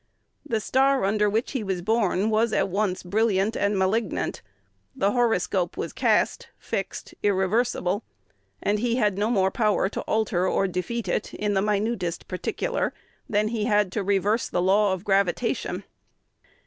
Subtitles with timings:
[0.43, 4.41] The star under which he was born was at once brilliant and malignant:
[4.95, 8.03] the horoscope was cast, fixed, irreversible;
[8.63, 12.95] and he had no more power to alter or defeat it in the minutest particular
[13.29, 15.83] than he had to reverse the law of gravitation.